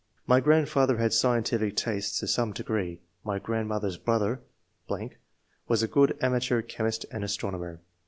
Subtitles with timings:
[0.25, 3.01] My grandfather had scientific tastes to some degree.
[3.23, 4.41] My grandniother's brother....
[5.67, 7.81] was a good amateur chemist and astronomer.